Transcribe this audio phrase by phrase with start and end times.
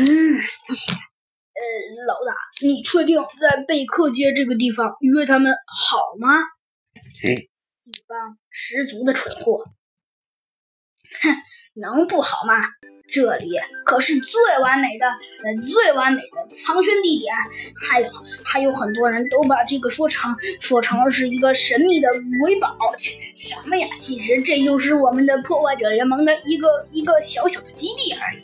[0.00, 1.62] 嗯，呃，
[2.06, 6.32] 老大，你确定在贝克街这个地方约他们好吗？
[7.24, 9.64] 一帮十足的蠢货！
[11.20, 11.34] 哼，
[11.74, 12.54] 能不好吗？
[13.10, 17.34] 这里可是最完美的、呃最完美的藏身地点，
[17.88, 18.06] 还有
[18.44, 22.08] 还有很多人都把这个说成说成了是一个神秘的
[22.40, 22.76] 瑰宝。
[22.96, 23.88] 切什么呀？
[23.98, 28.37] 其实这就是我们的破坏者联盟的一个一个小小的基地而已。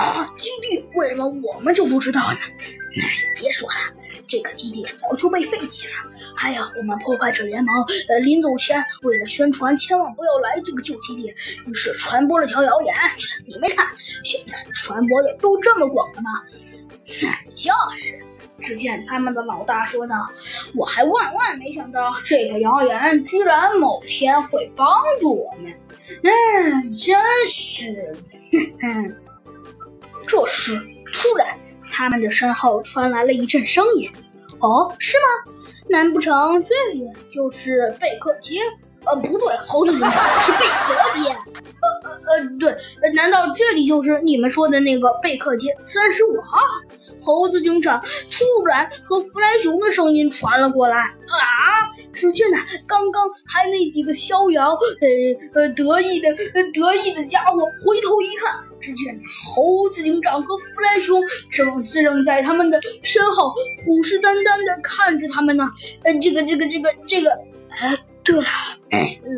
[0.00, 2.38] 啊，基地为什么我们就不知道呢？
[3.36, 3.76] 别说了，
[4.26, 5.92] 这个基地早就被废弃了。
[6.34, 11.34] 还有，我们破坏者联盟呃临走前为了宣传千万不要来这个旧基地，
[11.66, 12.94] 于是传播了条谣言。
[13.46, 13.86] 你没看，
[14.24, 16.30] 现在传播的都这么广了吗？
[17.52, 18.18] 就是，
[18.62, 20.16] 只见他们的老大说道
[20.74, 24.88] ：“我还万万没想到，这个谣言居然某天会帮
[25.20, 25.70] 助我们。
[26.22, 28.16] 嗯，真是，
[28.50, 29.16] 哼哼。”
[30.30, 30.80] 这时，
[31.12, 31.58] 突然，
[31.90, 34.08] 他们的身后传来了一阵声音。
[34.60, 35.52] 哦，是吗？
[35.88, 38.60] 难不成这里就是贝克街？
[39.06, 41.30] 呃，不对，猴子警长是贝壳街。
[41.30, 42.76] 呃呃呃，对，
[43.14, 46.58] 难道这里就是你们说的那个贝克街三十五号？
[47.22, 48.00] 猴子警长
[48.30, 50.96] 突然和弗莱熊的声音传了过来。
[50.96, 51.90] 啊！
[52.12, 52.56] 只见呢，
[52.86, 56.28] 刚刚还那几个逍遥、呃呃得意的、
[56.72, 59.18] 得意的家伙，回头一看，只见
[59.54, 61.20] 猴子警长和弗莱熊
[61.50, 63.52] 正正在他们的身后
[63.84, 65.68] 虎视眈眈地看着他们呢。
[66.04, 67.30] 呃，这个、这个、这个、这个……
[67.70, 68.44] 哎，对了，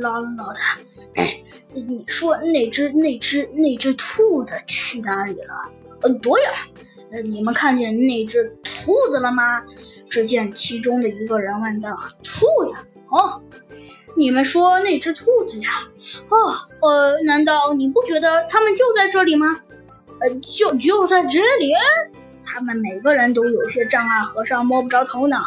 [0.00, 0.78] 老老大，
[1.74, 5.54] 你说那只、那只、那只兔子去哪里了？
[6.02, 6.50] 呃，对呀。
[7.10, 9.62] 呃，你们看见那只兔子了吗？
[10.08, 12.74] 只见其中的一个人问道：“兔子？
[13.10, 13.42] 哦，
[14.16, 15.70] 你们说那只兔子呀？
[16.30, 19.60] 哦，呃，难道你不觉得他们就在这里吗？
[20.22, 21.72] 呃，就就在这里？
[22.44, 25.44] 他们每个人都有些障碍和尚摸不着头脑。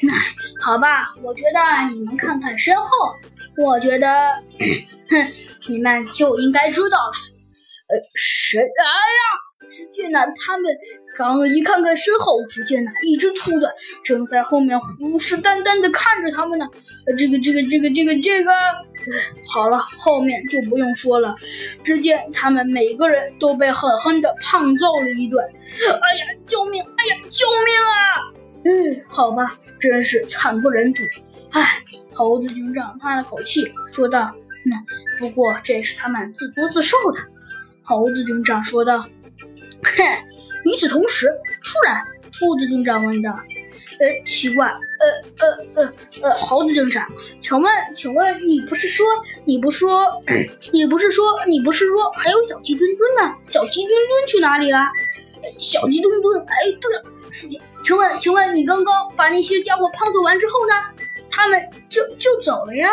[0.00, 0.14] 那
[0.62, 2.86] 好吧，我觉得你们看看身后，
[3.64, 4.34] 我觉得，
[5.10, 5.32] 哼，
[5.68, 7.12] 你们就应该知道了。
[7.88, 8.60] 呃，谁？
[8.60, 10.72] 哎呀！”是去呢，他们
[11.18, 13.68] 刚一看看身后，只见呢，一只兔子
[14.04, 16.64] 正在后面虎视眈眈地看着他们呢。
[17.18, 18.52] 这个、这个、这个、这个、这个，
[19.44, 21.34] 好了，后面就不用说了。
[21.82, 25.44] 只见他们每个人都被狠狠地胖揍了一顿。
[25.44, 26.80] 哎呀，救命！
[26.84, 27.98] 哎呀，救命啊！
[28.64, 31.02] 嗯，好吧，真是惨不忍睹。
[31.50, 31.82] 唉，
[32.14, 34.32] 猴子警长叹了口气，说道
[34.64, 34.76] ：“那
[35.18, 37.18] 不过这是他们自作自受的。”
[37.82, 39.00] 猴子警长说道。
[39.00, 40.27] 哼！
[40.68, 41.28] 与此同时，
[41.64, 43.30] 突然，兔子警长问道
[43.98, 47.08] ：“呃，奇怪，呃呃呃呃，猴子警长，
[47.40, 49.06] 请问，请问你不是说，
[49.46, 50.06] 你不说，
[50.70, 53.34] 你不是说，你不是说还有小鸡墩墩吗？
[53.46, 54.78] 小鸡墩墩去哪里了？
[55.58, 60.74] 小鸡墩墩，哎，对了，师姐，请问，请问你刚刚把那些家伙胖揍完之后呢？
[61.30, 61.58] 他们
[61.88, 62.86] 就就走了呀？”